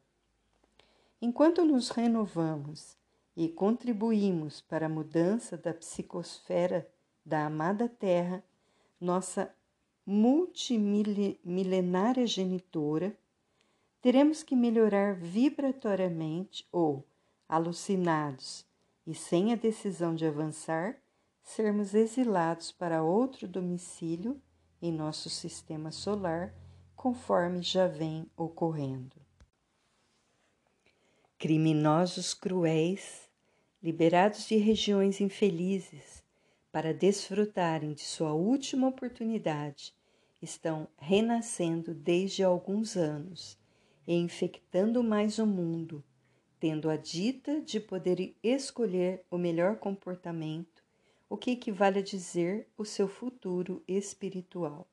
Enquanto 1.21 1.65
nos 1.65 1.91
renovamos 1.91 2.97
e 3.37 3.49
contribuímos 3.49 4.61
para 4.61 4.87
a 4.87 4.89
mudança 4.89 5.57
da 5.57 5.73
psicosfera 5.73 6.89
da 7.25 7.47
amada 7.47 7.89
Terra, 7.89 8.43
nossa 9.01 9.55
multimilenária 10.05 12.27
genitora, 12.27 13.17
teremos 14.01 14.43
que 14.43 14.57
melhorar 14.57 15.15
vibratoriamente 15.15 16.67
ou, 16.73 17.07
alucinados 17.53 18.65
e 19.07 19.15
sem 19.15 19.53
a 19.53 19.57
decisão 19.57 20.15
de 20.15 20.25
avançar, 20.25 20.97
sermos 21.43 21.93
exilados 21.93 22.73
para 22.73 23.03
outro 23.03 23.47
domicílio 23.47 24.41
em 24.81 24.91
nosso 24.91 25.29
sistema 25.29 25.91
solar, 25.91 26.55
conforme 26.97 27.61
já 27.61 27.87
vem 27.87 28.27
ocorrendo. 28.35 29.17
Criminosos 31.39 32.33
cruéis, 32.33 33.29
liberados 33.83 34.47
de 34.47 34.57
regiões 34.57 35.21
infelizes 35.21 36.25
para 36.73 36.95
desfrutarem 36.95 37.93
de 37.93 38.01
sua 38.01 38.33
última 38.33 38.89
oportunidade, 38.89 39.95
estão 40.41 40.89
renascendo 40.97 41.93
desde 41.93 42.43
alguns 42.43 42.97
anos 42.97 43.59
e 44.07 44.15
infectando 44.15 45.05
mais 45.05 45.39
o 45.39 45.47
mundo, 45.47 46.03
tendo 46.63 46.89
a 46.89 46.97
dita 46.97 47.61
de 47.61 47.81
poder 47.81 48.37
escolher 48.41 49.25
o 49.29 49.37
melhor 49.37 49.79
comportamento, 49.79 50.85
o 51.29 51.37
que 51.37 51.51
equivale 51.51 51.99
a 51.99 52.03
dizer 52.03 52.69
o 52.79 52.85
seu 52.85 53.09
futuro 53.09 53.83
espiritual. 53.89 54.87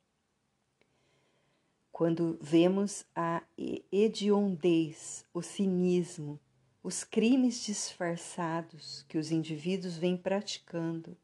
Quando 1.92 2.36
vemos 2.42 3.06
a 3.14 3.44
hediondez, 3.92 5.24
o 5.32 5.42
cinismo, 5.42 6.40
os 6.82 7.04
crimes 7.04 7.64
disfarçados 7.64 9.04
que 9.08 9.16
os 9.16 9.30
indivíduos 9.30 9.96
vêm 9.96 10.16
praticando, 10.16 11.16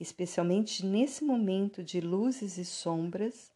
especialmente 0.00 0.86
nesse 0.86 1.22
momento 1.22 1.84
de 1.84 2.00
luzes 2.00 2.56
e 2.56 2.64
sombras, 2.64 3.52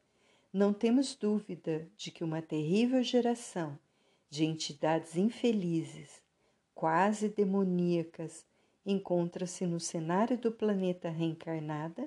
não 0.52 0.74
temos 0.74 1.14
dúvida 1.14 1.88
de 1.96 2.10
que 2.10 2.22
uma 2.22 2.42
terrível 2.42 3.02
geração 3.02 3.78
de 4.28 4.44
entidades 4.44 5.16
infelizes, 5.16 6.25
quase 6.76 7.30
demoníacas, 7.30 8.44
encontra-se 8.84 9.66
no 9.66 9.80
cenário 9.80 10.36
do 10.36 10.52
planeta 10.52 11.08
reencarnada 11.08 12.06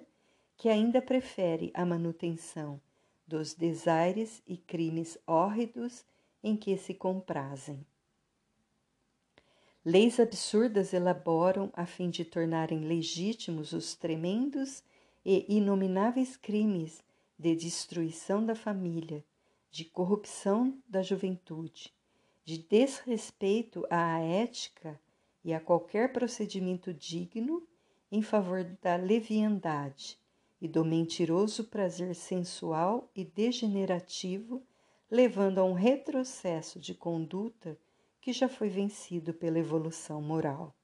que 0.55 0.69
ainda 0.69 1.01
prefere 1.01 1.71
a 1.73 1.83
manutenção 1.83 2.79
dos 3.27 3.55
desaires 3.55 4.43
e 4.45 4.55
crimes 4.55 5.17
hórridos 5.25 6.05
em 6.43 6.55
que 6.55 6.77
se 6.77 6.93
comprazem. 6.93 7.83
Leis 9.83 10.19
absurdas 10.19 10.93
elaboram 10.93 11.71
a 11.73 11.87
fim 11.87 12.11
de 12.11 12.23
tornarem 12.23 12.81
legítimos 12.81 13.73
os 13.73 13.95
tremendos 13.95 14.83
e 15.25 15.45
inomináveis 15.49 16.37
crimes 16.37 17.03
de 17.39 17.55
destruição 17.55 18.45
da 18.45 18.53
família, 18.53 19.25
de 19.71 19.83
corrupção 19.83 20.77
da 20.87 21.01
juventude, 21.01 21.91
de 22.49 22.57
desrespeito 22.57 23.85
à 23.91 24.19
ética 24.21 24.99
e 25.43 25.53
a 25.53 25.59
qualquer 25.59 26.11
procedimento 26.11 26.91
digno 26.91 27.61
em 28.11 28.23
favor 28.23 28.63
da 28.81 28.95
leviandade 28.95 30.17
e 30.59 30.67
do 30.67 30.83
mentiroso 30.83 31.65
prazer 31.65 32.15
sensual 32.15 33.07
e 33.15 33.23
degenerativo, 33.23 34.63
levando 35.11 35.59
a 35.59 35.63
um 35.63 35.73
retrocesso 35.73 36.79
de 36.79 36.95
conduta 36.95 37.77
que 38.19 38.33
já 38.33 38.49
foi 38.49 38.67
vencido 38.67 39.31
pela 39.31 39.59
evolução 39.59 40.19
moral. 40.19 40.75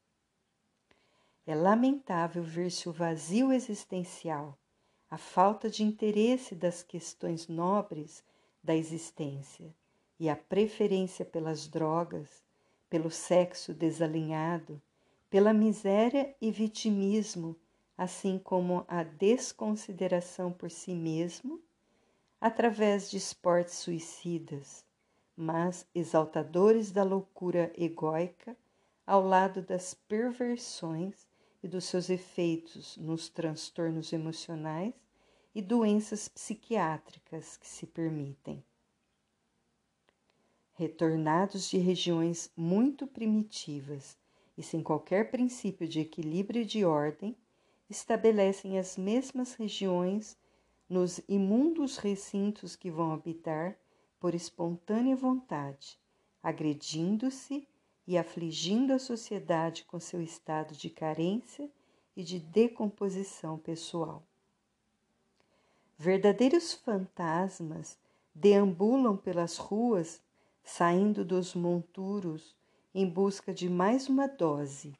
É 1.47 1.56
lamentável 1.56 2.43
ver-se 2.43 2.88
o 2.88 2.93
vazio 2.93 3.51
existencial, 3.51 4.56
a 5.10 5.17
falta 5.17 5.67
de 5.67 5.82
interesse 5.82 6.54
das 6.54 6.84
questões 6.84 7.47
nobres 7.47 8.23
da 8.63 8.75
existência 8.75 9.73
e 10.19 10.30
a 10.30 10.36
preferência 10.36 11.25
pelas 11.25 11.67
drogas, 11.67 12.43
pelo 12.89 13.12
sexo 13.12 13.73
desalinhado, 13.73 14.82
pela 15.30 15.54
miséria 15.54 16.36
e 16.41 16.51
vitimismo 16.51 17.56
assim 17.97 18.38
como 18.38 18.86
a 18.88 19.04
desconsideração 19.04 20.51
por 20.51 20.69
si 20.69 20.93
mesmo, 20.93 21.62
através 22.39 23.10
de 23.10 23.17
esportes 23.17 23.75
suicidas, 23.75 24.86
mas 25.36 25.88
exaltadores 25.95 26.91
da 26.91 27.04
loucura 27.04 27.71
egóica, 27.78 28.56
ao 29.08 29.25
lado 29.25 29.62
das 29.62 29.93
perversões 29.93 31.28
e 31.63 31.67
dos 31.67 31.86
seus 31.86 32.10
efeitos 32.10 32.97
nos 32.97 33.30
transtornos 33.30 34.12
emocionais 34.12 34.93
e 35.54 35.62
doenças 35.62 36.28
psiquiátricas 36.28 37.56
que 37.56 37.67
se 37.67 37.86
permitem. 37.86 38.63
Retornados 40.75 41.69
de 41.69 41.77
regiões 41.77 42.51
muito 42.55 43.07
primitivas 43.07 44.17
e 44.57 44.63
sem 44.63 44.83
qualquer 44.83 45.31
princípio 45.31 45.88
de 45.88 46.01
equilíbrio 46.01 46.61
e 46.61 46.65
de 46.65 46.85
ordem, 46.85 47.35
estabelecem 47.89 48.77
as 48.77 48.97
mesmas 48.97 49.53
regiões 49.53 50.38
nos 50.89 51.19
imundos 51.27 51.97
recintos 51.97 52.75
que 52.75 52.91
vão 52.91 53.11
habitar 53.11 53.77
por 54.19 54.33
espontânea 54.33 55.15
vontade, 55.15 55.99
agredindo-se 56.41 57.67
e 58.07 58.17
afligindo 58.17 58.93
a 58.93 58.99
sociedade 58.99 59.83
com 59.85 59.99
seu 59.99 60.21
estado 60.21 60.75
de 60.75 60.89
carência 60.89 61.69
e 62.15 62.23
de 62.23 62.39
decomposição 62.39 63.57
pessoal. 63.57 64.23
Verdadeiros 65.97 66.73
fantasmas 66.73 67.97
deambulam 68.33 69.15
pelas 69.15 69.57
ruas, 69.57 70.21
saindo 70.65 71.23
dos 71.23 71.54
monturos 71.54 72.56
em 72.93 73.08
busca 73.08 73.54
de 73.54 73.69
mais 73.69 74.10
uma 74.10 74.28
dose, 74.28 74.97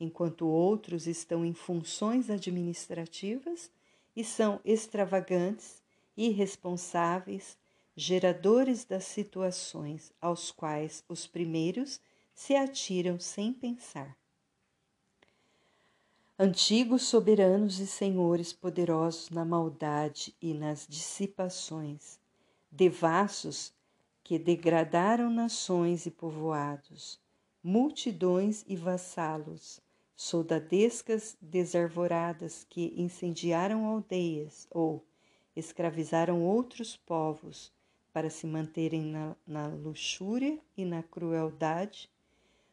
enquanto 0.00 0.46
outros 0.46 1.06
estão 1.06 1.44
em 1.44 1.54
funções 1.54 2.28
administrativas 2.28 3.70
e 4.16 4.24
são 4.24 4.60
extravagantes, 4.64 5.82
irresponsáveis, 6.16 7.56
geradores 7.96 8.84
das 8.84 9.04
situações 9.04 10.12
aos 10.20 10.50
quais 10.50 11.04
os 11.08 11.26
primeiros 11.26 12.00
se 12.34 12.56
atiram 12.56 13.20
sem 13.20 13.52
pensar. 13.52 14.16
Antigos 16.36 17.04
soberanos 17.04 17.78
e 17.78 17.86
senhores 17.86 18.52
poderosos 18.52 19.30
na 19.30 19.44
maldade 19.44 20.34
e 20.42 20.52
nas 20.52 20.84
dissipações, 20.88 22.18
devassos 22.72 23.72
que 24.24 24.38
degradaram 24.38 25.28
nações 25.28 26.06
e 26.06 26.10
povoados, 26.10 27.20
multidões 27.62 28.64
e 28.66 28.74
vassalos, 28.74 29.82
soldadescas 30.16 31.36
desarvoradas 31.42 32.64
que 32.64 32.94
incendiaram 32.96 33.84
aldeias 33.84 34.66
ou 34.70 35.04
escravizaram 35.54 36.42
outros 36.42 36.96
povos 36.96 37.70
para 38.14 38.30
se 38.30 38.46
manterem 38.46 39.02
na, 39.02 39.36
na 39.46 39.66
luxúria 39.66 40.58
e 40.74 40.86
na 40.86 41.02
crueldade, 41.02 42.08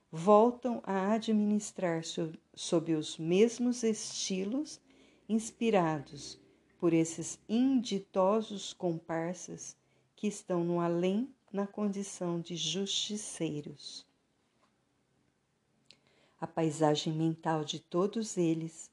voltam 0.09 0.81
a 0.85 1.11
administrar 1.11 2.05
sob, 2.05 2.39
sob 2.53 2.93
os 2.95 3.17
mesmos 3.17 3.83
estilos 3.83 4.79
inspirados 5.27 6.39
por 6.79 6.93
esses 6.93 7.37
inditosos 7.49 8.71
comparsas 8.71 9.75
que 10.15 10.27
estão 10.27 10.63
no 10.63 10.79
além 10.79 11.27
na 11.51 11.67
condição 11.67 12.39
de 12.39 12.55
justiceiros. 12.55 14.05
A 16.39 16.47
paisagem 16.47 17.13
mental 17.13 17.63
de 17.63 17.79
todos 17.79 18.37
eles, 18.37 18.89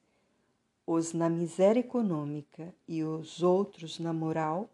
os 0.87 1.12
na 1.12 1.31
miséria 1.31 1.81
econômica 1.81 2.75
e 2.87 3.05
os 3.05 3.42
outros 3.42 3.99
na 3.99 4.12
moral, 4.12 4.68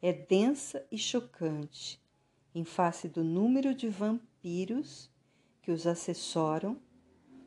é 0.00 0.12
densa 0.12 0.86
e 0.90 0.98
chocante, 0.98 2.00
em 2.54 2.64
face 2.64 3.08
do 3.08 3.24
número 3.24 3.74
de 3.74 3.88
vampiros 3.88 5.10
que 5.62 5.70
os 5.70 5.86
assessoram, 5.86 6.78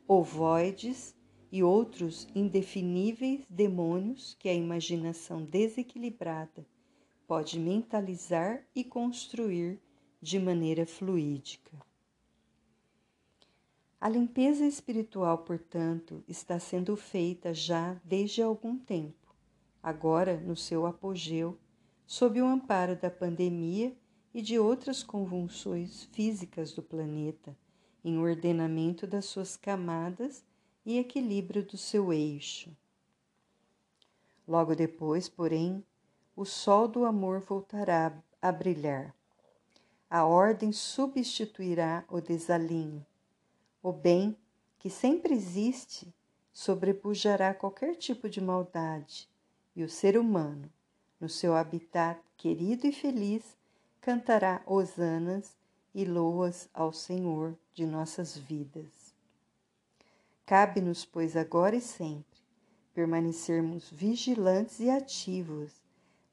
ovoides 0.08 1.14
e 1.52 1.62
outros 1.62 2.26
indefiníveis 2.34 3.44
demônios 3.48 4.34
que 4.38 4.48
a 4.48 4.54
imaginação 4.54 5.44
desequilibrada 5.44 6.66
pode 7.26 7.58
mentalizar 7.58 8.64
e 8.74 8.84
construir 8.84 9.80
de 10.20 10.38
maneira 10.38 10.86
fluídica. 10.86 11.76
A 14.00 14.08
limpeza 14.08 14.64
espiritual, 14.64 15.38
portanto, 15.38 16.22
está 16.28 16.58
sendo 16.58 16.96
feita 16.96 17.52
já 17.52 18.00
desde 18.04 18.42
algum 18.42 18.78
tempo, 18.78 19.34
agora 19.82 20.36
no 20.38 20.54
seu 20.56 20.86
apogeu 20.86 21.58
sob 22.06 22.40
o 22.40 22.46
amparo 22.46 22.94
da 22.94 23.10
pandemia 23.10 23.96
e 24.32 24.40
de 24.40 24.58
outras 24.58 25.02
convulsões 25.02 26.04
físicas 26.12 26.72
do 26.72 26.82
planeta, 26.82 27.56
em 28.04 28.18
ordenamento 28.18 29.06
das 29.06 29.24
suas 29.24 29.56
camadas 29.56 30.44
e 30.84 30.98
equilíbrio 30.98 31.64
do 31.64 31.76
seu 31.76 32.12
eixo. 32.12 32.70
Logo 34.46 34.76
depois, 34.76 35.28
porém, 35.28 35.82
o 36.36 36.44
sol 36.44 36.86
do 36.86 37.06
amor 37.06 37.40
voltará 37.40 38.12
a 38.42 38.52
brilhar. 38.52 39.14
A 40.10 40.26
ordem 40.26 40.70
substituirá 40.70 42.04
o 42.10 42.20
desalinho. 42.20 43.04
O 43.82 43.90
bem, 43.90 44.36
que 44.78 44.90
sempre 44.90 45.32
existe, 45.32 46.14
sobrepujará 46.52 47.54
qualquer 47.54 47.96
tipo 47.96 48.28
de 48.28 48.40
maldade, 48.42 49.28
e 49.74 49.82
o 49.82 49.88
ser 49.88 50.18
humano, 50.18 50.70
no 51.18 51.28
seu 51.28 51.56
habitat 51.56 52.20
querido 52.36 52.86
e 52.86 52.92
feliz, 52.92 53.56
cantará 54.02 54.60
hosanas 54.66 55.56
e 55.94 56.04
loas 56.04 56.68
ao 56.74 56.92
Senhor 56.92 57.56
de 57.72 57.86
nossas 57.86 58.36
vidas. 58.36 59.14
Cabe-nos, 60.44 61.04
pois, 61.04 61.34
agora 61.34 61.74
e 61.74 61.80
sempre, 61.80 62.38
permanecermos 62.92 63.90
vigilantes 63.90 64.78
e 64.80 64.90
ativos 64.90 65.85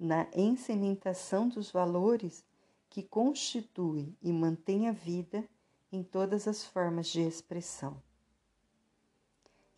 na 0.03 0.27
ensementação 0.35 1.47
dos 1.47 1.71
valores 1.71 2.43
que 2.89 3.01
constituem 3.01 4.13
e 4.21 4.33
mantêm 4.33 4.89
a 4.89 4.91
vida 4.91 5.47
em 5.93 6.03
todas 6.03 6.45
as 6.45 6.65
formas 6.65 7.07
de 7.07 7.21
expressão. 7.21 7.95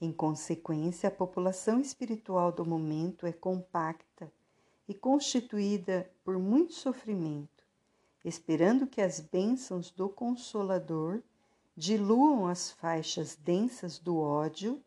Em 0.01 0.11
consequência, 0.11 1.09
a 1.09 1.11
população 1.11 1.79
espiritual 1.79 2.51
do 2.51 2.65
momento 2.65 3.27
é 3.27 3.31
compacta 3.31 4.31
e 4.87 4.95
constituída 4.95 6.09
por 6.23 6.39
muito 6.39 6.73
sofrimento, 6.73 7.63
esperando 8.23 8.87
que 8.87 9.01
as 9.01 9.19
bênçãos 9.19 9.91
do 9.91 10.09
Consolador 10.09 11.21
diluam 11.77 12.47
as 12.47 12.71
faixas 12.71 13.35
densas 13.35 13.99
do 13.99 14.17
ódio 14.17 14.81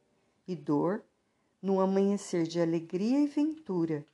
e 0.48 0.57
dor 0.57 1.01
num 1.62 1.79
amanhecer 1.79 2.42
de 2.42 2.61
alegria 2.61 3.20
e 3.20 3.29
ventura, 3.29 4.05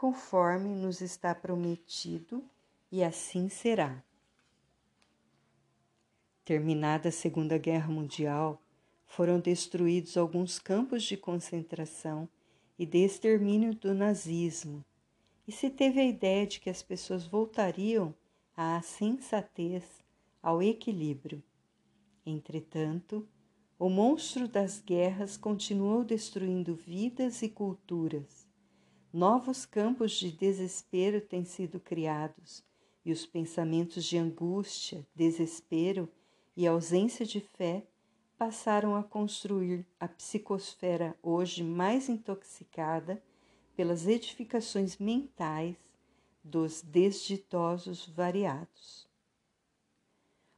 conforme 0.00 0.70
nos 0.70 1.02
está 1.02 1.34
prometido, 1.34 2.42
e 2.90 3.04
assim 3.04 3.50
será. 3.50 4.02
Terminada 6.42 7.10
a 7.10 7.12
Segunda 7.12 7.58
Guerra 7.58 7.92
Mundial, 7.92 8.58
foram 9.06 9.38
destruídos 9.38 10.16
alguns 10.16 10.58
campos 10.58 11.02
de 11.02 11.18
concentração 11.18 12.26
e 12.78 12.86
de 12.86 12.96
extermínio 13.04 13.74
do 13.74 13.92
nazismo, 13.92 14.82
e 15.46 15.52
se 15.52 15.68
teve 15.68 16.00
a 16.00 16.06
ideia 16.06 16.46
de 16.46 16.60
que 16.60 16.70
as 16.70 16.82
pessoas 16.82 17.26
voltariam 17.26 18.14
à 18.56 18.80
sensatez, 18.80 19.84
ao 20.42 20.62
equilíbrio. 20.62 21.42
Entretanto, 22.24 23.28
o 23.78 23.90
monstro 23.90 24.48
das 24.48 24.80
guerras 24.80 25.36
continuou 25.36 26.02
destruindo 26.04 26.74
vidas 26.74 27.42
e 27.42 27.50
culturas. 27.50 28.48
Novos 29.12 29.66
campos 29.66 30.12
de 30.12 30.30
desespero 30.30 31.20
têm 31.20 31.44
sido 31.44 31.80
criados, 31.80 32.62
e 33.04 33.10
os 33.10 33.26
pensamentos 33.26 34.04
de 34.04 34.16
angústia, 34.16 35.04
desespero 35.16 36.08
e 36.56 36.64
ausência 36.64 37.26
de 37.26 37.40
fé 37.40 37.84
passaram 38.38 38.94
a 38.94 39.02
construir 39.02 39.84
a 39.98 40.06
psicosfera 40.06 41.16
hoje 41.22 41.64
mais 41.64 42.08
intoxicada 42.08 43.20
pelas 43.74 44.06
edificações 44.06 44.96
mentais 44.96 45.76
dos 46.44 46.80
desditosos 46.80 48.06
variados. 48.06 49.08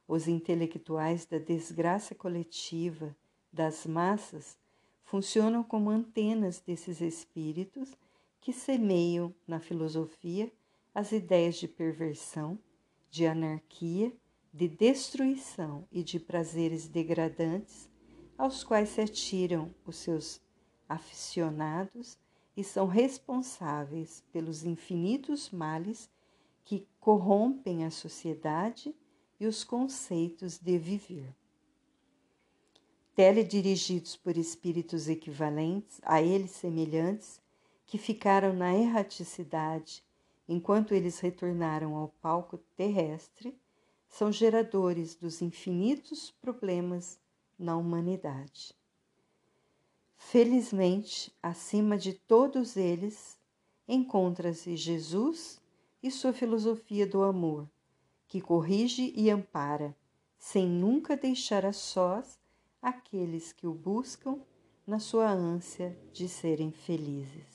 Os 0.07 0.27
intelectuais 0.27 1.25
da 1.25 1.39
desgraça 1.39 2.13
coletiva 2.13 3.15
das 3.51 3.85
massas 3.87 4.55
funcionam 5.03 5.63
como 5.63 5.89
antenas 5.89 6.59
desses 6.59 7.01
espíritos 7.01 7.97
que 8.43 8.51
semeiam 8.51 9.33
na 9.47 9.57
filosofia 9.57 10.51
as 10.93 11.13
ideias 11.13 11.55
de 11.55 11.65
perversão, 11.65 12.59
de 13.09 13.25
anarquia, 13.25 14.11
de 14.53 14.67
destruição 14.67 15.87
e 15.89 16.03
de 16.03 16.19
prazeres 16.19 16.85
degradantes 16.85 17.89
aos 18.37 18.61
quais 18.61 18.89
se 18.89 18.99
atiram 18.99 19.73
os 19.85 19.95
seus 19.95 20.41
aficionados 20.89 22.19
e 22.55 22.65
são 22.65 22.85
responsáveis 22.85 24.21
pelos 24.33 24.65
infinitos 24.65 25.49
males 25.49 26.09
que 26.65 26.85
corrompem 26.99 27.85
a 27.85 27.89
sociedade 27.89 28.93
e 29.39 29.47
os 29.47 29.63
conceitos 29.63 30.59
de 30.59 30.77
viver. 30.77 31.33
Teledirigidos 33.15 34.17
por 34.17 34.37
espíritos 34.37 35.07
equivalentes 35.07 36.01
a 36.03 36.21
eles 36.21 36.51
semelhantes, 36.51 37.41
que 37.93 37.97
ficaram 37.99 38.53
na 38.53 38.73
erraticidade 38.73 40.03
enquanto 40.49 40.95
eles 40.95 41.19
retornaram 41.19 41.95
ao 41.95 42.07
palco 42.07 42.57
terrestre, 42.75 43.55
são 44.09 44.31
geradores 44.31 45.13
dos 45.13 45.43
infinitos 45.43 46.31
problemas 46.31 47.19
na 47.55 47.77
humanidade. 47.77 48.75
Felizmente, 50.17 51.31
acima 51.39 51.95
de 51.95 52.13
todos 52.13 52.77
eles, 52.77 53.37
encontra-se 53.87 54.75
Jesus 54.75 55.61
e 56.01 56.09
sua 56.09 56.33
filosofia 56.33 57.05
do 57.05 57.21
amor, 57.21 57.69
que 58.27 58.41
corrige 58.41 59.13
e 59.15 59.29
ampara, 59.29 59.95
sem 60.35 60.67
nunca 60.67 61.15
deixar 61.15 61.63
a 61.63 61.71
sós 61.71 62.39
aqueles 62.81 63.53
que 63.53 63.67
o 63.67 63.73
buscam 63.75 64.39
na 64.87 64.97
sua 64.97 65.31
ânsia 65.31 65.95
de 66.11 66.27
serem 66.27 66.71
felizes. 66.71 67.52